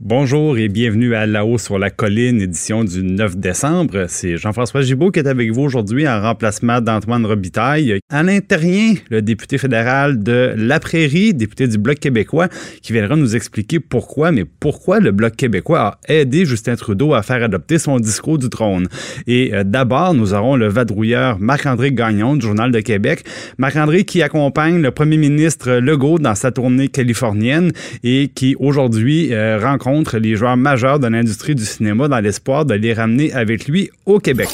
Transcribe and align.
Bonjour 0.00 0.56
et 0.58 0.68
bienvenue 0.68 1.16
à 1.16 1.26
La 1.26 1.44
Haut 1.44 1.58
sur 1.58 1.76
la 1.76 1.90
colline, 1.90 2.40
édition 2.40 2.84
du 2.84 3.02
9 3.02 3.36
décembre. 3.36 4.04
C'est 4.06 4.36
Jean-François 4.36 4.80
Gibault 4.82 5.10
qui 5.10 5.18
est 5.18 5.26
avec 5.26 5.50
vous 5.50 5.62
aujourd'hui 5.62 6.06
en 6.06 6.22
remplacement 6.22 6.80
d'Antoine 6.80 7.26
Robitaille. 7.26 7.98
Alain 8.08 8.38
Terrien, 8.38 8.94
le 9.10 9.22
député 9.22 9.58
fédéral 9.58 10.22
de 10.22 10.54
La 10.56 10.78
Prairie, 10.78 11.34
député 11.34 11.66
du 11.66 11.78
Bloc 11.78 11.98
québécois, 11.98 12.46
qui 12.80 12.92
viendra 12.92 13.16
nous 13.16 13.34
expliquer 13.34 13.80
pourquoi, 13.80 14.30
mais 14.30 14.44
pourquoi 14.44 15.00
le 15.00 15.10
Bloc 15.10 15.34
québécois 15.34 15.80
a 15.80 15.98
aidé 16.14 16.44
Justin 16.44 16.76
Trudeau 16.76 17.12
à 17.12 17.22
faire 17.22 17.42
adopter 17.42 17.80
son 17.80 17.98
discours 17.98 18.38
du 18.38 18.48
trône. 18.48 18.86
Et 19.26 19.52
euh, 19.52 19.64
d'abord, 19.64 20.14
nous 20.14 20.32
aurons 20.32 20.54
le 20.54 20.68
vadrouilleur 20.68 21.40
Marc-André 21.40 21.90
Gagnon 21.90 22.36
du 22.36 22.46
Journal 22.46 22.70
de 22.70 22.78
Québec. 22.78 23.24
Marc-André 23.58 24.04
qui 24.04 24.22
accompagne 24.22 24.80
le 24.80 24.92
premier 24.92 25.16
ministre 25.16 25.72
Legault 25.72 26.20
dans 26.20 26.36
sa 26.36 26.52
tournée 26.52 26.86
californienne 26.86 27.72
et 28.04 28.30
qui 28.32 28.54
aujourd'hui 28.60 29.34
euh, 29.34 29.58
rencontre 29.88 30.18
les 30.18 30.36
joueurs 30.36 30.56
majeurs 30.56 30.98
de 30.98 31.06
l'industrie 31.06 31.54
du 31.54 31.64
cinéma 31.64 32.08
dans 32.08 32.20
l'espoir 32.20 32.66
de 32.66 32.74
les 32.74 32.92
ramener 32.92 33.32
avec 33.32 33.66
lui 33.68 33.90
au 34.04 34.18
Québec. 34.18 34.48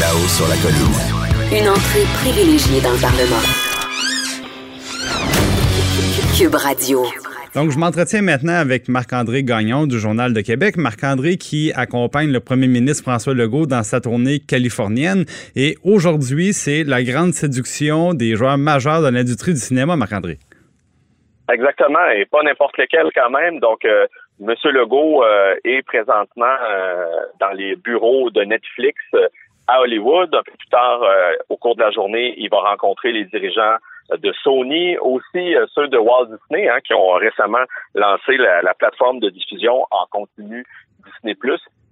Là-haut 0.00 0.28
sur 0.28 0.46
la 0.46 0.54
colline. 0.56 0.78
Une 1.50 1.68
entrée 1.68 2.04
privilégiée 2.22 2.80
dans 2.80 2.92
le 2.92 3.00
Parlement. 3.00 3.42
Cube 6.36 6.54
Radio. 6.54 7.04
Donc, 7.54 7.72
je 7.72 7.78
m'entretiens 7.78 8.22
maintenant 8.22 8.52
avec 8.52 8.88
Marc-André 8.88 9.42
Gagnon 9.42 9.86
du 9.88 9.98
Journal 9.98 10.32
de 10.32 10.40
Québec. 10.40 10.76
Marc-André 10.76 11.38
qui 11.38 11.72
accompagne 11.72 12.30
le 12.30 12.38
premier 12.38 12.68
ministre 12.68 13.02
François 13.02 13.34
Legault 13.34 13.66
dans 13.66 13.82
sa 13.82 14.00
tournée 14.00 14.38
californienne. 14.38 15.24
Et 15.56 15.76
aujourd'hui, 15.82 16.52
c'est 16.52 16.84
la 16.84 17.02
grande 17.02 17.34
séduction 17.34 18.14
des 18.14 18.36
joueurs 18.36 18.58
majeurs 18.58 19.02
de 19.02 19.08
l'industrie 19.08 19.54
du 19.54 19.60
cinéma, 19.60 19.96
Marc-André. 19.96 20.38
Exactement, 21.50 22.06
et 22.10 22.26
pas 22.26 22.42
n'importe 22.42 22.76
lequel 22.76 23.08
quand 23.14 23.30
même. 23.30 23.58
Donc, 23.58 23.84
euh, 23.86 24.06
Monsieur 24.38 24.70
Legault 24.70 25.24
euh, 25.24 25.54
est 25.64 25.82
présentement 25.82 26.44
euh, 26.68 27.06
dans 27.40 27.52
les 27.52 27.74
bureaux 27.74 28.30
de 28.30 28.42
Netflix 28.42 28.98
à 29.66 29.80
Hollywood. 29.80 30.34
Un 30.34 30.42
peu 30.42 30.52
plus 30.52 30.68
tard, 30.68 31.00
au 31.48 31.56
cours 31.56 31.76
de 31.76 31.82
la 31.82 31.90
journée, 31.90 32.34
il 32.36 32.50
va 32.50 32.60
rencontrer 32.60 33.12
les 33.12 33.24
dirigeants 33.24 33.76
de 34.10 34.32
Sony, 34.42 34.96
aussi 34.98 35.54
ceux 35.74 35.88
de 35.88 35.98
Walt 35.98 36.26
Disney, 36.26 36.68
hein, 36.68 36.78
qui 36.86 36.94
ont 36.94 37.12
récemment 37.12 37.64
lancé 37.94 38.36
la, 38.38 38.62
la, 38.62 38.72
plateforme 38.72 39.20
de 39.20 39.28
diffusion 39.28 39.84
en 39.90 40.06
continu 40.10 40.64
Disney+. 41.04 41.36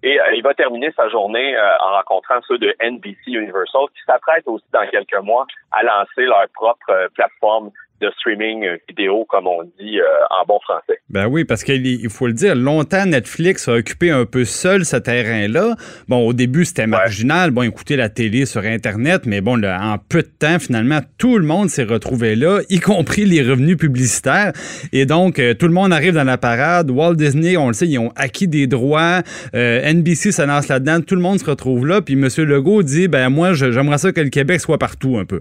Et 0.02 0.18
il 0.34 0.42
va 0.42 0.54
terminer 0.54 0.92
sa 0.96 1.08
journée 1.08 1.56
en 1.80 1.92
rencontrant 1.96 2.40
ceux 2.48 2.58
de 2.58 2.74
NBC 2.80 3.18
Universal, 3.26 3.86
qui 3.94 4.02
s'apprêtent 4.06 4.46
aussi 4.46 4.64
dans 4.72 4.86
quelques 4.86 5.22
mois 5.22 5.46
à 5.72 5.82
lancer 5.82 6.24
leur 6.24 6.46
propre 6.54 7.08
plateforme 7.14 7.70
de 8.00 8.10
streaming 8.18 8.64
euh, 8.64 8.76
vidéo, 8.88 9.24
comme 9.28 9.46
on 9.46 9.62
dit 9.78 9.98
euh, 9.98 10.04
en 10.30 10.44
bon 10.46 10.58
français. 10.60 11.00
Ben 11.08 11.26
oui, 11.26 11.44
parce 11.44 11.64
qu'il 11.64 12.08
faut 12.10 12.26
le 12.26 12.32
dire, 12.32 12.54
longtemps 12.54 13.06
Netflix 13.06 13.68
a 13.68 13.74
occupé 13.74 14.10
un 14.10 14.26
peu 14.26 14.44
seul 14.44 14.84
ce 14.84 14.96
terrain-là. 14.96 15.74
Bon, 16.08 16.26
au 16.26 16.32
début, 16.32 16.64
c'était 16.64 16.86
marginal. 16.86 17.50
Bon, 17.50 17.62
écouter 17.62 17.96
la 17.96 18.08
télé 18.08 18.44
sur 18.44 18.62
Internet, 18.62 19.22
mais 19.24 19.40
bon, 19.40 19.62
en 19.64 19.96
peu 19.98 20.22
de 20.22 20.28
temps, 20.28 20.58
finalement, 20.58 21.00
tout 21.18 21.38
le 21.38 21.46
monde 21.46 21.70
s'est 21.70 21.84
retrouvé 21.84 22.36
là, 22.36 22.60
y 22.68 22.80
compris 22.80 23.24
les 23.24 23.42
revenus 23.42 23.76
publicitaires. 23.76 24.52
Et 24.92 25.06
donc, 25.06 25.38
euh, 25.38 25.54
tout 25.54 25.66
le 25.66 25.74
monde 25.74 25.92
arrive 25.92 26.14
dans 26.14 26.24
la 26.24 26.38
parade. 26.38 26.90
Walt 26.90 27.14
Disney, 27.14 27.56
on 27.56 27.68
le 27.68 27.74
sait, 27.74 27.88
ils 27.88 27.98
ont 27.98 28.12
acquis 28.16 28.48
des 28.48 28.66
droits. 28.66 29.22
NBC 29.54 30.32
se 30.32 30.42
lance 30.42 30.68
là-dedans. 30.68 31.00
Tout 31.00 31.14
le 31.14 31.22
monde 31.22 31.38
se 31.38 31.44
retrouve 31.44 31.86
là. 31.86 32.02
Puis 32.02 32.14
M. 32.14 32.28
Legault 32.44 32.82
dit, 32.82 33.08
ben 33.08 33.30
moi, 33.30 33.54
j'aimerais 33.54 33.98
ça 33.98 34.12
que 34.12 34.20
le 34.20 34.28
Québec 34.28 34.60
soit 34.60 34.78
partout 34.78 35.16
un 35.18 35.24
peu. 35.24 35.40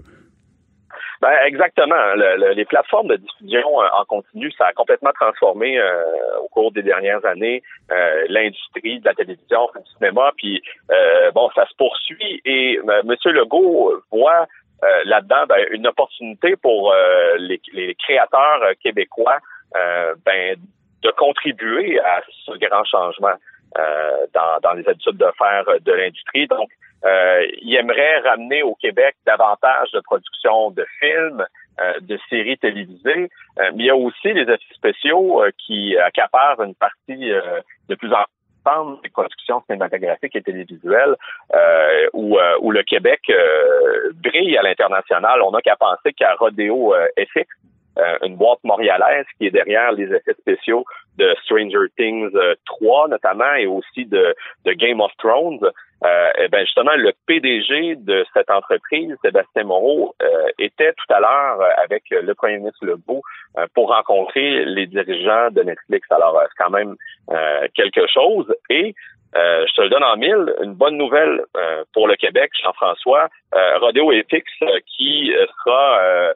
Ben, 1.22 1.32
exactement. 1.44 2.14
les 2.14 2.64
plateformes 2.64 3.08
de 3.08 3.16
diffusion 3.16 3.82
euh, 3.82 3.86
en 3.92 4.04
continu, 4.04 4.50
ça 4.52 4.66
a 4.66 4.72
complètement 4.72 5.12
transformé 5.12 5.78
euh, 5.78 6.02
au 6.42 6.48
cours 6.48 6.72
des 6.72 6.82
dernières 6.82 7.24
années 7.24 7.62
euh, 7.90 8.26
l'industrie 8.28 9.00
de 9.00 9.04
la 9.04 9.14
télévision, 9.14 9.68
du 9.74 9.90
cinéma. 9.96 10.32
Puis 10.36 10.62
bon, 11.34 11.50
ça 11.54 11.66
se 11.66 11.74
poursuit 11.76 12.40
et 12.44 12.78
M. 12.86 13.14
Legault 13.24 13.94
voit 14.10 14.46
là-dedans 15.04 15.46
ben, 15.48 15.64
une 15.70 15.86
opportunité 15.86 16.56
pour 16.56 16.94
les, 17.38 17.60
les, 17.72 17.94
créateurs 17.94 18.60
québécois 18.82 19.38
ben, 19.72 20.56
de 21.02 21.10
contribuer 21.12 21.98
à 22.00 22.22
ce 22.44 22.52
grand 22.52 22.84
changement 22.84 23.34
dans, 24.32 24.58
dans 24.62 24.72
les 24.72 24.88
habitudes 24.88 25.16
de 25.16 25.30
faire 25.38 25.64
de 25.80 25.92
l'industrie. 25.92 26.46
Donc, 26.46 26.68
euh, 27.04 27.46
il 27.62 27.74
aimerait 27.76 28.18
ramener 28.20 28.62
au 28.62 28.74
Québec 28.74 29.16
davantage 29.26 29.90
de 29.92 30.00
production 30.00 30.70
de 30.70 30.86
films, 30.98 31.46
euh, 31.80 31.92
de 32.00 32.18
séries 32.28 32.58
télévisées, 32.58 33.30
euh, 33.58 33.70
mais 33.74 33.84
il 33.84 33.86
y 33.86 33.90
a 33.90 33.96
aussi 33.96 34.32
les 34.32 34.42
effets 34.42 34.74
spéciaux 34.74 35.42
qui 35.58 35.96
accaparent 35.98 36.62
une 36.62 36.74
partie 36.74 37.30
de 37.88 37.94
plus 37.94 38.12
en 38.12 38.22
plus 38.22 38.32
des 39.04 39.10
productions 39.10 39.62
cinématographiques 39.66 40.34
et 40.34 40.42
télévisuelles 40.42 41.14
où, 42.12 42.36
où 42.60 42.70
le 42.72 42.82
Québec 42.82 43.20
brille 44.14 44.58
à 44.58 44.62
l'international. 44.62 45.40
On 45.42 45.52
n'a 45.52 45.60
qu'à 45.60 45.76
penser 45.76 46.12
qu'à 46.12 46.34
Rodeo 46.34 46.92
FX, 47.16 47.46
une 48.22 48.36
boîte 48.36 48.58
montréalaise 48.64 49.24
qui 49.38 49.46
est 49.46 49.50
derrière 49.50 49.92
les 49.92 50.04
effets 50.04 50.34
spéciaux 50.34 50.84
de 51.18 51.34
Stranger 51.44 51.88
Things 51.96 52.30
3 52.66 53.08
notamment 53.08 53.54
et 53.54 53.66
aussi 53.66 54.04
de, 54.04 54.34
de 54.64 54.72
Game 54.72 55.00
of 55.00 55.12
Thrones. 55.18 55.60
Euh, 56.04 56.30
eh 56.38 56.48
ben 56.48 56.60
justement, 56.66 56.94
le 56.94 57.12
PDG 57.26 57.96
de 57.96 58.24
cette 58.34 58.50
entreprise, 58.50 59.14
Sébastien 59.24 59.64
Moreau, 59.64 60.14
euh, 60.22 60.48
était 60.58 60.92
tout 60.92 61.14
à 61.14 61.20
l'heure 61.20 61.60
euh, 61.60 61.70
avec 61.82 62.04
le 62.10 62.34
premier 62.34 62.58
ministre 62.58 62.84
Legault 62.84 63.22
pour 63.74 63.88
rencontrer 63.88 64.66
les 64.66 64.86
dirigeants 64.86 65.50
de 65.50 65.62
Netflix. 65.62 66.06
Alors, 66.10 66.38
c'est 66.42 66.62
quand 66.62 66.70
même 66.70 66.94
quelque 67.74 68.06
chose. 68.12 68.54
Et 68.68 68.94
je 69.34 69.74
te 69.74 69.80
le 69.80 69.88
donne 69.88 70.04
en 70.04 70.16
mille, 70.16 70.54
une 70.62 70.74
bonne 70.74 70.98
nouvelle 70.98 71.42
pour 71.94 72.06
le 72.06 72.16
Québec, 72.16 72.50
Jean-François. 72.62 73.28
Rodeo 73.80 74.12
FX 74.12 74.44
qui 74.86 75.32
sera 75.64 76.34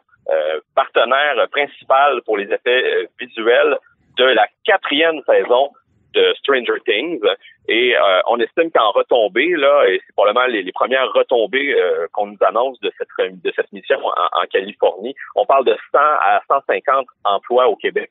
principal 1.51 2.23
pour 2.23 2.37
les 2.39 2.53
effets 2.53 3.09
visuels 3.19 3.77
de 4.17 4.25
la 4.25 4.47
quatrième 4.65 5.21
saison 5.27 5.71
de 6.15 6.35
Stranger 6.39 6.81
Things. 6.87 7.21
Et 7.69 7.97
euh, 7.97 8.21
on 8.27 8.39
estime 8.41 8.71
qu'en 8.73 8.91
retombée, 8.91 9.55
là, 9.57 9.85
et 9.89 10.01
c'est 10.05 10.15
probablement 10.15 10.47
les, 10.47 10.73
premières 10.73 11.13
retombées 11.13 11.75
euh, 11.75 12.07
qu'on 12.13 12.27
nous 12.27 12.39
annonce 12.41 12.81
de 12.81 12.93
cette, 12.99 13.09
de 13.43 13.53
cette 13.55 13.71
mission 13.73 13.99
en, 14.05 14.47
Californie, 14.51 15.15
on 15.37 15.47
parle 15.47 15.65
de 15.67 15.77
100 15.93 15.99
à 15.99 16.41
150 16.49 17.07
emplois 17.25 17.69
au 17.69 17.77
Québec. 17.77 18.11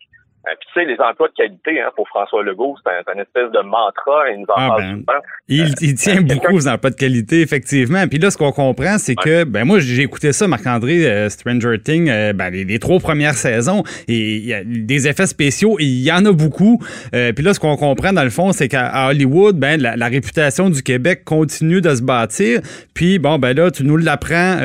Euh, 0.49 0.55
puis 0.59 0.69
tu 0.73 0.79
sais, 0.79 0.85
les 0.85 0.99
emplois 0.99 1.27
de 1.27 1.33
qualité, 1.33 1.81
hein, 1.81 1.89
pour 1.95 2.07
François 2.07 2.43
Legault, 2.43 2.75
c'est 2.83 3.11
un, 3.11 3.19
espèce 3.19 3.51
de 3.51 3.61
mantra, 3.63 4.29
il 4.31 4.39
nous 4.39 4.45
en 4.45 4.55
ah, 4.55 4.67
parle 4.67 4.81
ben, 4.81 4.91
souvent. 4.99 5.19
Il, 5.47 5.61
euh, 5.61 5.75
il 5.81 5.93
tient 5.95 6.21
beaucoup 6.21 6.55
aux 6.55 6.67
emplois 6.67 6.89
de 6.89 6.95
qualité, 6.95 7.41
effectivement. 7.41 8.07
Puis 8.07 8.19
là, 8.19 8.31
ce 8.31 8.37
qu'on 8.37 8.51
comprend, 8.51 8.97
c'est 8.97 9.15
que, 9.15 9.43
ben 9.43 9.65
moi, 9.65 9.79
j'ai 9.79 10.03
écouté 10.03 10.31
ça, 10.31 10.47
Marc-André, 10.47 11.05
euh, 11.05 11.29
Stranger 11.29 11.79
Things, 11.83 12.09
ben, 12.33 12.49
les, 12.49 12.79
trois 12.79 12.99
premières 12.99 13.33
saisons, 13.33 13.83
et 14.07 14.35
il 14.37 14.45
y 14.45 14.53
a 14.53 14.63
des 14.63 15.07
effets 15.07 15.27
spéciaux, 15.27 15.77
il 15.79 16.01
y 16.01 16.11
en 16.11 16.25
a 16.25 16.31
beaucoup. 16.31 16.81
puis 17.11 17.43
là, 17.43 17.53
ce 17.53 17.59
qu'on 17.59 17.75
comprend, 17.75 18.13
dans 18.13 18.23
le 18.23 18.29
fond, 18.29 18.51
c'est 18.51 18.67
qu'à 18.67 19.07
Hollywood, 19.07 19.57
ben, 19.57 19.81
la, 19.81 20.07
réputation 20.09 20.69
du 20.69 20.81
Québec 20.81 21.23
continue 21.23 21.81
de 21.81 21.93
se 21.93 22.01
bâtir. 22.01 22.61
Puis, 22.95 23.19
bon, 23.19 23.37
ben 23.37 23.55
là, 23.55 23.69
tu 23.69 23.83
nous 23.83 23.97
l'apprends 23.97 24.57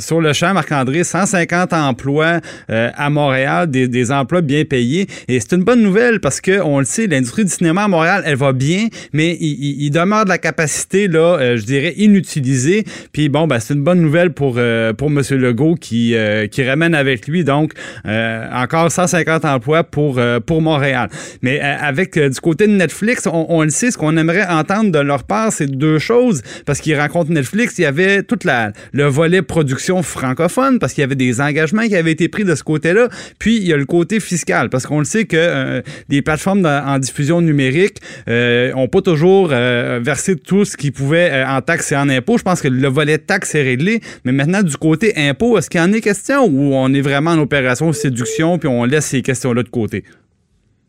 sur 0.00 0.20
le 0.20 0.32
champ, 0.32 0.54
Marc-André, 0.54 1.04
150 1.04 1.72
emplois 1.72 2.40
à 2.68 3.10
Montréal, 3.10 3.70
des, 3.70 3.88
des 3.88 4.12
emplois 4.12 4.40
bien 4.40 4.64
payés 4.64 4.83
et 5.28 5.40
c'est 5.40 5.52
une 5.52 5.64
bonne 5.64 5.82
nouvelle 5.82 6.20
parce 6.20 6.40
que 6.40 6.60
on 6.62 6.78
le 6.78 6.84
sait, 6.84 7.06
l'industrie 7.06 7.44
du 7.44 7.50
cinéma 7.50 7.84
à 7.84 7.88
Montréal, 7.88 8.22
elle 8.26 8.36
va 8.36 8.52
bien, 8.52 8.88
mais 9.12 9.36
il, 9.40 9.90
demeure 9.90 10.24
de 10.24 10.28
la 10.28 10.38
capacité, 10.38 11.08
là, 11.08 11.38
euh, 11.38 11.56
je 11.56 11.64
dirais, 11.64 11.94
inutilisée. 11.96 12.84
Puis 13.12 13.28
bon, 13.28 13.46
ben, 13.46 13.60
c'est 13.60 13.74
une 13.74 13.82
bonne 13.82 14.00
nouvelle 14.00 14.32
pour, 14.32 14.56
euh, 14.58 14.92
pour 14.92 15.08
M. 15.08 15.22
Legault 15.30 15.76
qui, 15.76 16.14
euh, 16.14 16.46
qui 16.46 16.64
ramène 16.64 16.94
avec 16.94 17.28
lui, 17.28 17.44
donc, 17.44 17.72
encore 18.04 18.90
150 18.90 19.44
emplois 19.44 19.84
pour, 19.84 20.20
pour 20.46 20.62
Montréal. 20.62 21.08
Mais 21.42 21.60
avec 21.60 22.18
du 22.18 22.40
côté 22.40 22.66
de 22.66 22.72
Netflix, 22.72 23.28
on, 23.30 23.62
le 23.62 23.70
sait, 23.70 23.90
ce 23.90 23.98
qu'on 23.98 24.16
aimerait 24.16 24.46
entendre 24.46 24.90
de 24.90 24.98
leur 24.98 25.24
part, 25.24 25.52
c'est 25.52 25.66
deux 25.66 25.98
choses. 25.98 26.42
Parce 26.66 26.80
qu'ils 26.80 26.98
rencontrent 26.98 27.30
Netflix, 27.30 27.78
il 27.78 27.82
y 27.82 27.86
avait 27.86 28.22
toute 28.22 28.44
la 28.44 28.72
le 28.92 29.04
volet 29.04 29.42
production 29.42 30.02
francophone, 30.02 30.78
parce 30.78 30.92
qu'il 30.92 31.02
y 31.02 31.04
avait 31.04 31.14
des 31.14 31.40
engagements 31.40 31.86
qui 31.86 31.96
avaient 31.96 32.12
été 32.12 32.28
pris 32.28 32.44
de 32.44 32.54
ce 32.54 32.62
côté-là. 32.62 33.08
Puis 33.38 33.56
il 33.56 33.66
y 33.66 33.72
a 33.72 33.76
le 33.76 33.86
côté 33.86 34.20
fiscal 34.20 34.63
parce 34.70 34.86
qu'on 34.86 34.98
le 34.98 35.04
sait 35.04 35.24
que 35.24 35.36
euh, 35.36 35.82
des 36.08 36.22
plateformes 36.22 36.64
en 36.66 36.98
diffusion 36.98 37.40
numérique 37.40 38.00
n'ont 38.26 38.34
euh, 38.34 38.88
pas 38.90 39.02
toujours 39.02 39.50
euh, 39.52 40.00
versé 40.02 40.36
tout 40.36 40.64
ce 40.64 40.76
qu'ils 40.76 40.92
pouvaient 40.92 41.44
en 41.46 41.60
taxes 41.60 41.92
et 41.92 41.96
en 41.96 42.08
impôts. 42.08 42.38
Je 42.38 42.42
pense 42.42 42.60
que 42.60 42.68
le 42.68 42.88
volet 42.88 43.18
taxes 43.18 43.54
est 43.54 43.62
réglé, 43.62 44.00
mais 44.24 44.32
maintenant 44.32 44.62
du 44.62 44.76
côté 44.76 45.12
impôts, 45.16 45.58
est-ce 45.58 45.70
qu'il 45.70 45.80
y 45.80 45.84
en 45.84 45.92
est 45.92 46.00
question 46.00 46.44
ou 46.46 46.74
on 46.74 46.92
est 46.92 47.00
vraiment 47.00 47.30
en 47.32 47.38
opération 47.38 47.92
séduction 47.92 48.58
puis 48.58 48.68
on 48.68 48.84
laisse 48.84 49.06
ces 49.06 49.22
questions-là 49.22 49.62
de 49.62 49.68
côté? 49.68 50.04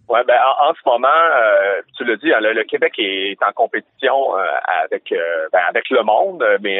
Ouais, 0.07 0.23
ben 0.27 0.37
en, 0.59 0.71
ce 0.75 0.81
moment, 0.85 1.07
euh, 1.07 1.81
tu 1.97 2.05
l'as 2.05 2.15
dit, 2.17 2.31
hein, 2.31 2.39
le, 2.39 2.63
Québec 2.65 2.93
est 2.99 3.41
en 3.41 3.51
compétition 3.53 4.37
euh, 4.37 4.43
avec 4.83 5.11
euh, 5.11 5.47
ben, 5.51 5.61
avec 5.67 5.89
le 5.89 6.03
monde, 6.03 6.45
mais 6.61 6.79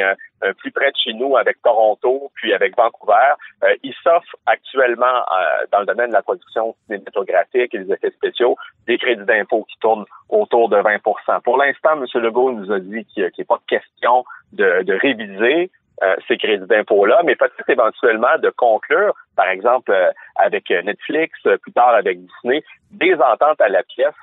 plus 0.58 0.70
près 0.70 0.92
de 0.92 0.96
chez 0.96 1.12
nous 1.12 1.36
avec 1.36 1.60
Toronto, 1.62 2.30
puis 2.34 2.52
avec 2.52 2.76
Vancouver. 2.76 3.34
il 3.82 3.94
s'offre 4.04 4.36
actuellement 4.44 5.24
dans 5.72 5.80
le 5.80 5.86
domaine 5.86 6.08
de 6.08 6.12
la 6.12 6.22
production 6.22 6.76
cinématographique 6.84 7.74
et 7.74 7.78
des 7.78 7.92
effets 7.92 8.10
spéciaux 8.10 8.56
des 8.86 8.98
crédits 8.98 9.24
d'impôt 9.24 9.64
qui 9.64 9.76
tournent 9.80 10.04
autour 10.28 10.68
de 10.68 10.76
20% 10.76 11.40
Pour 11.42 11.56
l'instant, 11.56 11.94
M. 11.94 12.04
Legault 12.22 12.52
nous 12.52 12.70
a 12.70 12.78
dit 12.78 13.04
qu'il 13.06 13.28
n'est 13.36 13.44
pas 13.44 13.58
question 13.66 14.24
de, 14.52 14.82
de 14.82 14.94
réviser 15.00 15.70
euh, 16.02 16.14
ces 16.28 16.36
crédits 16.36 16.66
d'impôt-là, 16.66 17.22
mais 17.24 17.36
peut-être 17.36 17.70
éventuellement 17.70 18.36
de 18.42 18.50
conclure, 18.50 19.14
par 19.34 19.48
exemple 19.48 19.90
euh, 19.92 20.10
avec 20.34 20.68
Netflix, 20.68 21.38
euh, 21.46 21.56
plus 21.56 21.72
tard 21.72 21.94
avec 21.94 22.18
Disney, 22.20 22.62
des 22.90 23.14
ententes 23.14 23.60
à 23.62 23.68
la 23.68 23.82
pièce 23.82 24.14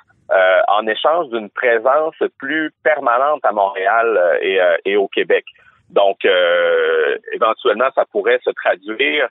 en 0.67 0.87
échange 0.87 1.29
d'une 1.29 1.49
présence 1.49 2.15
plus 2.39 2.71
permanente 2.83 3.41
à 3.43 3.51
Montréal 3.51 4.39
et, 4.41 4.57
et 4.83 4.95
au 4.95 5.07
Québec. 5.07 5.45
Donc, 5.91 6.25
éventuellement, 7.33 7.89
ça 7.93 8.05
pourrait 8.05 8.39
se 8.43 8.49
traduire, 8.49 9.27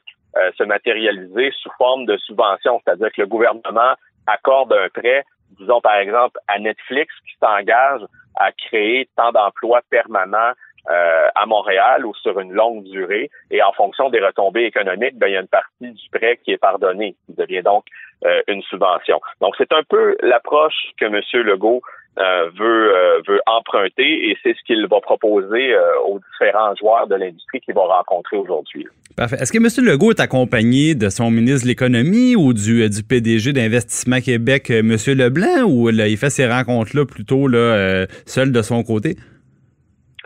se 0.57 0.63
matérialiser 0.63 1.51
sous 1.61 1.71
forme 1.77 2.05
de 2.05 2.17
subvention, 2.19 2.81
c'est-à-dire 2.85 3.11
que 3.11 3.23
le 3.23 3.27
gouvernement 3.27 3.95
accorde 4.29 4.73
un 4.75 4.89
prêt, 4.91 5.25
disons 5.59 5.81
par 5.81 5.97
exemple 5.97 6.39
à 6.47 6.61
Netflix, 6.61 7.13
qui 7.27 7.37
s'engage 7.41 8.03
à 8.37 8.53
créer 8.53 9.09
tant 9.17 9.33
d'emplois 9.33 9.81
permanents 9.91 10.53
euh, 10.91 11.29
à 11.37 11.47
Montréal 11.47 12.05
ou 12.05 12.13
sur 12.23 12.41
une 12.41 12.53
longue 12.53 12.83
durée. 12.83 13.31
Et 13.53 13.63
en 13.63 13.73
fonction 13.73 14.11
des 14.11 14.19
retombées 14.19 14.65
économiques, 14.65 15.17
ben, 15.17 15.29
il 15.29 15.35
y 15.35 15.37
a 15.37 15.41
une 15.41 15.47
partie 15.47 15.93
du 15.93 16.09
prêt 16.11 16.41
qui 16.43 16.51
est 16.51 16.59
pardonnée, 16.59 17.15
qui 17.27 17.35
devient 17.37 17.63
donc 17.63 17.85
euh, 18.25 18.43
une 18.49 18.63
subvention. 18.63 19.21
Donc, 19.41 19.55
c'est 19.59 19.73
un 19.73 19.85
peu 19.89 20.17
l'approche 20.23 20.75
que 20.99 21.05
M. 21.05 21.21
Legault 21.45 21.83
euh, 22.19 22.51
veut, 22.59 23.23
veut 23.29 23.41
emprunter 23.47 24.29
et 24.29 24.37
c'est 24.43 24.55
ce 24.55 24.63
qu'il 24.67 24.85
va 24.89 25.01
proposer 25.01 25.73
aux 26.05 26.19
différents 26.33 26.75
joueurs 26.75 27.07
de 27.07 27.15
l'industrie 27.15 27.61
qu'il 27.61 27.75
va 27.75 27.83
rencontrer 27.83 28.37
aujourd'hui. 28.37 28.89
Parfait. 29.17 29.37
Est-ce 29.41 29.53
que 29.53 29.59
M. 29.59 29.87
Legault 29.87 30.11
est 30.11 30.21
accompagné 30.21 30.97
de 30.97 31.11
son 31.11 31.31
ministre 31.31 31.63
de 31.63 31.69
l'Économie 31.69 32.35
ou 32.35 32.53
du, 32.55 32.91
du 32.91 33.05
PDG 33.05 33.53
d'Investissement 33.53 34.21
Québec, 34.21 34.69
M. 34.69 34.97
Leblanc, 35.07 35.63
ou 35.65 35.91
il 35.91 36.17
fait 36.17 36.31
ces 36.31 36.49
rencontres-là 36.49 37.07
plutôt 37.07 37.47
là, 37.47 38.05
seul 38.27 38.51
de 38.51 38.63
son 38.63 38.83
côté? 38.83 39.15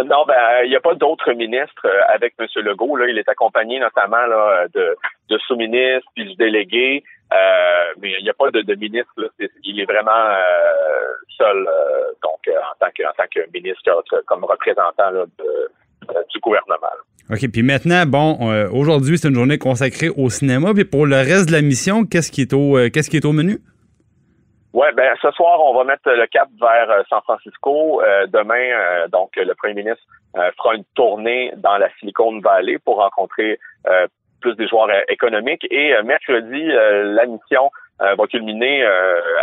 Non, 0.04 0.24
ben 0.26 0.62
il 0.64 0.70
n'y 0.70 0.76
a 0.76 0.80
pas 0.80 0.94
d'autres 0.94 1.32
ministres 1.32 1.86
euh, 1.86 2.00
avec 2.08 2.34
M. 2.38 2.46
Legault. 2.56 2.96
Là, 2.96 3.06
il 3.08 3.18
est 3.18 3.28
accompagné 3.28 3.78
notamment 3.78 4.26
là, 4.26 4.66
de, 4.74 4.94
de 5.30 5.38
sous-ministres 5.38 6.08
puis 6.14 6.26
du 6.26 6.34
délégué. 6.34 7.02
Euh, 7.32 7.92
mais 8.00 8.12
il 8.18 8.22
n'y 8.22 8.30
a 8.30 8.34
pas 8.34 8.50
de, 8.50 8.60
de 8.60 8.74
ministre. 8.74 9.12
Là. 9.16 9.28
Il 9.64 9.80
est 9.80 9.86
vraiment 9.86 10.10
euh, 10.12 11.14
seul, 11.36 11.68
donc 12.22 12.40
en 12.48 12.74
tant 12.78 12.92
que 12.94 13.02
en 13.04 13.12
tant 13.16 13.24
que 13.34 13.40
ministre 13.52 13.82
comme 14.26 14.44
représentant 14.44 15.10
là, 15.10 15.24
du 16.32 16.40
gouvernement. 16.40 16.86
OK. 17.30 17.50
Puis 17.50 17.62
maintenant, 17.62 18.04
bon, 18.06 18.68
aujourd'hui, 18.70 19.18
c'est 19.18 19.28
une 19.28 19.34
journée 19.34 19.58
consacrée 19.58 20.10
au 20.10 20.30
cinéma. 20.30 20.72
Puis 20.74 20.84
pour 20.84 21.06
le 21.06 21.16
reste 21.16 21.48
de 21.48 21.52
la 21.52 21.62
mission, 21.62 22.04
qu'est-ce 22.04 22.30
qui 22.30 22.42
est 22.42 22.52
au 22.52 22.76
qu'est-ce 22.90 23.10
qui 23.10 23.16
est 23.16 23.24
au 23.24 23.32
menu? 23.32 23.58
Ouais, 24.76 24.92
ben 24.92 25.16
ce 25.22 25.30
soir, 25.30 25.58
on 25.64 25.74
va 25.74 25.84
mettre 25.84 26.10
le 26.10 26.26
cap 26.26 26.50
vers 26.60 26.90
euh, 26.90 27.02
San 27.08 27.22
Francisco. 27.22 28.02
Euh, 28.02 28.26
demain, 28.26 28.60
euh, 28.60 29.08
donc 29.08 29.30
le 29.34 29.54
premier 29.54 29.72
ministre 29.72 30.04
fera 30.34 30.74
une 30.74 30.84
tournée 30.94 31.50
dans 31.56 31.78
la 31.78 31.88
Silicon 31.98 32.40
Valley 32.40 32.76
pour 32.78 32.96
rencontrer 32.96 33.58
plus 34.42 34.54
des 34.56 34.68
joueurs 34.68 34.90
économiques. 35.08 35.66
Et 35.70 35.94
mercredi, 36.02 36.62
la 36.62 37.24
mission 37.24 37.70
va 37.98 38.26
culminer 38.26 38.84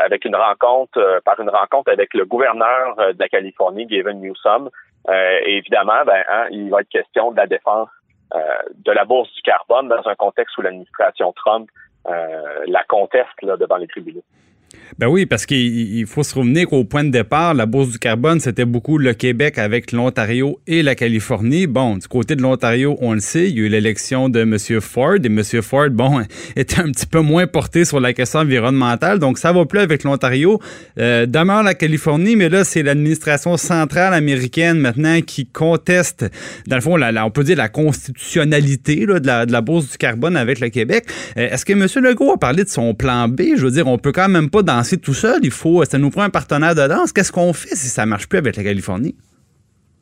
avec 0.06 0.24
une 0.24 0.36
rencontre, 0.36 1.20
par 1.26 1.40
une 1.40 1.50
rencontre 1.50 1.92
avec 1.92 2.14
le 2.14 2.26
gouverneur 2.26 2.96
de 2.96 3.20
la 3.20 3.28
Californie, 3.28 3.88
Gavin 3.88 4.14
Newsom. 4.14 4.70
et 5.10 5.58
évidemment, 5.58 6.06
ben, 6.06 6.24
hein, 6.30 6.46
il 6.52 6.70
va 6.70 6.82
être 6.82 6.90
question 6.90 7.32
de 7.32 7.38
la 7.38 7.48
défense 7.48 7.90
de 8.36 8.92
la 8.92 9.04
bourse 9.04 9.34
du 9.34 9.42
carbone 9.42 9.88
dans 9.88 10.08
un 10.08 10.14
contexte 10.14 10.56
où 10.60 10.62
l'administration 10.62 11.34
Trump 11.34 11.72
la 12.06 12.84
conteste 12.84 13.42
là, 13.42 13.58
devant 13.58 13.78
les 13.78 13.88
tribunaux. 13.88 14.24
Ben 15.00 15.08
oui, 15.08 15.26
parce 15.26 15.46
qu'il 15.48 16.06
faut 16.06 16.22
se 16.22 16.36
revenir 16.36 16.68
qu'au 16.68 16.84
point 16.84 17.04
de 17.04 17.10
départ, 17.10 17.54
la 17.56 17.66
bourse 17.66 17.90
du 17.90 18.00
carbone, 18.00 18.40
c'était 18.40 18.66
beaucoup 18.66 19.00
le 19.00 19.14
Québec 19.14 19.58
avec 19.58 19.92
l'Ontario 19.92 20.60
et 20.68 20.84
la 20.84 20.94
Californie. 20.94 21.66
Bon, 21.66 21.98
du 21.98 22.08
côté 22.08 22.36
de 22.36 22.44
l'Ontario, 22.44 22.96
on 23.02 23.14
le 23.14 23.20
sait, 23.20 23.50
il 23.50 23.58
y 23.58 23.62
a 23.62 23.64
eu 23.66 23.70
l'élection 23.70 24.30
de 24.30 24.42
M. 24.42 24.58
Ford 24.82 25.16
et 25.16 25.26
M. 25.26 25.42
Ford, 25.62 25.90
bon, 25.90 26.22
était 26.56 26.80
un 26.80 26.92
petit 26.92 27.08
peu 27.08 27.22
moins 27.22 27.48
porté 27.48 27.86
sur 27.86 28.00
la 28.00 28.14
question 28.14 28.42
environnementale, 28.42 29.18
donc 29.18 29.40
ça 29.40 29.52
va 29.52 29.66
plus 29.66 29.80
avec 29.80 30.04
l'Ontario. 30.04 30.60
Euh, 31.00 31.26
demeure 31.26 31.64
la 31.64 31.74
Californie, 31.74 32.36
mais 32.36 32.50
là, 32.50 32.64
c'est 32.64 32.84
l'administration 32.84 33.58
centrale 33.58 34.14
américaine 34.14 34.78
maintenant 34.78 35.22
qui 35.22 35.48
conteste, 35.48 36.26
dans 36.68 36.76
le 36.76 36.82
fond, 36.82 36.98
la, 36.98 37.26
on 37.26 37.32
peut 37.32 37.44
dire 37.44 37.58
la 37.58 37.70
constitutionnalité 37.70 39.08
de, 39.08 39.52
la, 39.52 39.62
bourse 39.62 39.90
du 39.92 39.98
carbone 39.98 40.38
avec 40.38 40.60
le 40.60 40.70
Québec. 40.70 41.06
Euh, 41.38 41.50
est-ce 41.50 41.66
que 41.66 41.74
M. 41.74 41.88
Legault 42.04 42.34
a 42.34 42.38
parlé 42.38 42.64
de 42.64 42.70
son 42.70 42.94
plan 42.94 43.28
B? 43.28 43.42
Je 43.58 43.66
veux 43.66 43.72
dire, 43.72 43.88
on 43.88 43.98
peut 43.98 44.12
quand 44.12 44.30
même 44.30 44.50
pas 44.50 44.62
danser 44.84 45.00
tout 45.00 45.14
seul. 45.14 45.40
Il 45.44 45.52
faut, 45.52 45.84
ça 45.86 45.98
nous 45.98 46.10
prend 46.10 46.24
un 46.24 46.30
partenaire 46.30 46.76
de 46.76 46.86
danse. 46.88 47.14
Qu'est-ce 47.14 47.32
qu'on 47.32 47.54
fait 47.54 47.76
si 47.76 47.88
ça 47.88 48.06
marche 48.06 48.28
plus 48.28 48.40
avec 48.40 48.58
la 48.58 48.64
Californie? 48.64 49.16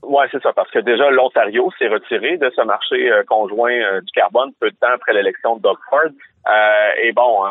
Oui, 0.01 0.25
c'est 0.31 0.41
ça, 0.41 0.51
parce 0.53 0.71
que 0.71 0.79
déjà, 0.79 1.09
l'Ontario 1.11 1.69
s'est 1.77 1.87
retiré 1.87 2.37
de 2.37 2.51
ce 2.55 2.61
marché 2.63 3.11
euh, 3.11 3.23
conjoint 3.27 3.71
euh, 3.71 4.01
du 4.01 4.11
carbone 4.11 4.49
peu 4.59 4.71
de 4.71 4.75
temps 4.75 4.91
après 4.91 5.13
l'élection 5.13 5.57
de 5.57 5.61
Doug 5.61 5.77
Ford. 5.89 6.09
Euh, 6.09 7.03
et 7.03 7.11
bon, 7.11 7.45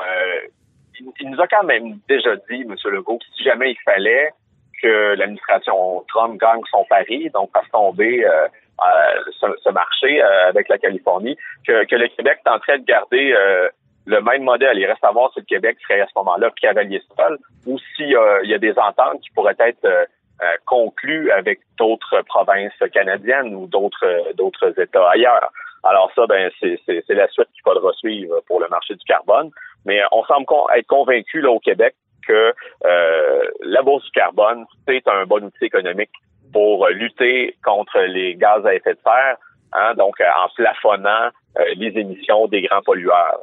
il, 1.20 1.30
nous 1.30 1.40
a 1.40 1.46
quand 1.46 1.62
même 1.62 1.98
déjà 2.08 2.34
dit, 2.50 2.62
M. 2.62 2.74
Legault, 2.86 3.18
que 3.18 3.24
si 3.36 3.44
jamais 3.44 3.70
il 3.70 3.78
fallait 3.84 4.30
que 4.82 5.14
l'administration 5.14 6.04
Trump 6.08 6.40
gagne 6.40 6.60
son 6.70 6.84
pari, 6.88 7.30
donc 7.32 7.50
fasse 7.52 7.70
tomber 7.70 8.26
ce, 9.40 9.70
marché 9.70 10.20
avec 10.22 10.68
la 10.68 10.78
Californie, 10.78 11.36
que, 11.66 11.84
que 11.84 11.96
le 11.96 12.08
Québec 12.08 12.40
tenterait 12.44 12.78
de 12.78 12.84
garder 12.84 13.34
le 14.06 14.20
même 14.20 14.42
modèle. 14.42 14.78
Il 14.78 14.86
reste 14.86 15.04
à 15.04 15.12
voir 15.12 15.32
si 15.32 15.40
le 15.40 15.46
Québec 15.46 15.78
serait 15.82 16.00
à 16.00 16.06
ce 16.06 16.12
moment-là 16.16 16.50
cavalier 16.60 17.02
seul 17.16 17.38
ou 17.66 17.78
s'il 17.78 18.10
y 18.10 18.54
a 18.54 18.58
des 18.58 18.74
ententes 18.78 19.20
qui 19.22 19.30
pourraient 19.30 19.56
être 19.58 19.84
euh, 19.84 20.04
euh, 20.42 20.56
conclues 20.66 21.30
avec 21.30 21.60
d'autres 21.78 22.22
provinces 22.22 22.72
canadiennes 22.92 23.54
ou 23.54 23.66
d'autres 23.66 24.34
d'autres 24.34 24.78
États 24.80 25.10
ailleurs. 25.10 25.52
Alors 25.82 26.10
ça, 26.14 26.26
ben 26.26 26.50
c'est 26.60 27.08
la 27.08 27.28
suite 27.28 27.48
qu'il 27.52 27.62
faudra 27.62 27.92
suivre 27.94 28.40
pour 28.46 28.60
le 28.60 28.68
marché 28.68 28.94
du 28.94 29.04
carbone. 29.04 29.50
Mais 29.86 30.00
on 30.12 30.24
semble 30.24 30.46
être 30.76 30.86
convaincu 30.86 31.40
là 31.40 31.50
au 31.50 31.60
Québec 31.60 31.94
que 32.26 32.52
euh, 32.84 33.42
la 33.62 33.82
bourse 33.82 34.04
du 34.04 34.10
carbone 34.10 34.66
c'est 34.86 35.06
un 35.08 35.24
bon 35.24 35.44
outil 35.44 35.64
économique 35.64 36.10
pour 36.52 36.86
lutter 36.88 37.56
contre 37.64 37.98
les 38.00 38.34
gaz 38.34 38.66
à 38.66 38.74
effet 38.74 38.94
de 38.94 38.98
serre, 39.04 39.36
hein, 39.72 39.94
donc 39.94 40.20
en 40.20 40.48
plafonnant 40.54 41.30
les 41.76 41.88
émissions 41.98 42.46
des 42.48 42.62
grands 42.62 42.82
pollueurs. 42.82 43.40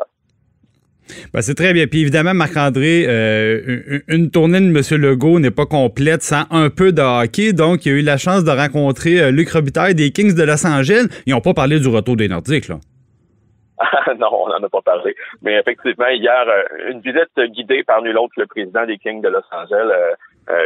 Ben, 1.34 1.42
c'est 1.42 1.56
très 1.56 1.74
bien. 1.74 1.88
Puis 1.88 2.02
évidemment, 2.02 2.34
Marc-André, 2.34 3.06
euh, 3.08 4.00
une 4.08 4.32
tournée 4.32 4.60
de 4.60 4.66
M. 4.66 5.02
Legault 5.02 5.40
n'est 5.40 5.52
pas 5.52 5.66
complète 5.66 6.24
sans 6.24 6.44
un 6.52 6.70
peu 6.70 6.92
de 6.92 7.02
hockey. 7.02 7.54
Donc, 7.54 7.86
il 7.86 7.92
a 7.92 7.96
eu 7.96 8.02
la 8.02 8.18
chance 8.18 8.44
de 8.44 8.52
rencontrer 8.52 9.22
euh, 9.22 9.32
Luc 9.32 9.50
Robitaille 9.50 9.96
des 9.96 10.12
Kings 10.12 10.36
de 10.36 10.44
Los 10.44 10.66
Angeles. 10.66 11.08
Ils 11.26 11.34
n'ont 11.34 11.42
pas 11.42 11.54
parlé 11.54 11.80
du 11.80 11.88
retour 11.88 12.16
des 12.16 12.28
Nordiques, 12.28 12.68
là. 12.68 12.78
non, 14.20 14.30
on 14.32 14.48
n'en 14.50 14.66
a 14.66 14.70
pas 14.70 14.82
parlé. 14.82 15.16
Mais 15.44 15.54
effectivement, 15.60 16.08
hier, 16.08 16.46
euh, 16.48 16.92
une 16.92 17.00
visite 17.02 17.30
guidée 17.52 17.84
par 17.84 18.02
nul 18.02 18.18
autre 18.18 18.34
le 18.38 18.48
président 18.48 18.86
des 18.86 18.98
Kings 18.98 19.22
de 19.22 19.30
Los 19.30 19.46
Angeles, 19.52 19.92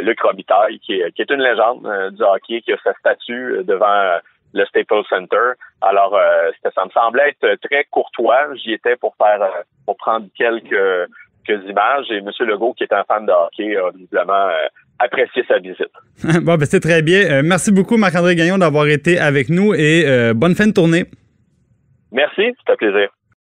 Luc 0.03 0.21
Robitaille, 0.21 0.79
qui 0.79 0.93
est, 0.93 1.11
qui 1.13 1.23
est 1.23 1.31
une 1.31 1.41
légende 1.41 1.81
du 2.15 2.21
hockey, 2.21 2.61
qui 2.61 2.71
a 2.71 2.77
sa 2.83 2.93
statue 2.93 3.63
devant 3.63 4.19
le 4.53 4.65
Staples 4.65 5.03
Center. 5.09 5.53
Alors, 5.81 6.15
euh, 6.15 6.51
ça 6.63 6.85
me 6.85 6.89
semblait 6.91 7.29
être 7.29 7.59
très 7.61 7.85
courtois. 7.89 8.55
J'y 8.55 8.73
étais 8.73 8.95
pour 8.95 9.15
faire, 9.15 9.41
euh, 9.41 9.61
pour 9.85 9.97
prendre 9.97 10.27
quelques, 10.35 11.09
quelques 11.45 11.69
images. 11.69 12.05
Et 12.11 12.17
M. 12.17 12.29
Legault, 12.41 12.73
qui 12.73 12.83
est 12.83 12.93
un 12.93 13.03
fan 13.03 13.25
de 13.25 13.31
hockey, 13.31 13.75
a 13.77 13.89
visiblement 13.91 14.33
euh, 14.33 14.67
apprécié 14.99 15.43
sa 15.47 15.59
visite. 15.59 15.91
bon, 16.41 16.55
ben 16.55 16.65
c'est 16.65 16.79
très 16.79 17.01
bien. 17.01 17.41
merci 17.41 17.71
beaucoup, 17.71 17.97
Marc-André 17.97 18.35
Gagnon, 18.35 18.57
d'avoir 18.57 18.87
été 18.87 19.19
avec 19.19 19.49
nous 19.49 19.73
et 19.73 20.05
bonne 20.35 20.55
fin 20.55 20.67
de 20.67 20.73
tournée. 20.73 21.05
Merci, 22.11 22.53
c'était 22.59 22.73
un 22.73 22.75
plaisir. 22.75 23.09